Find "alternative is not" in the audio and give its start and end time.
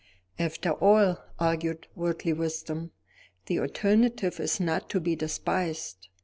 3.59-4.89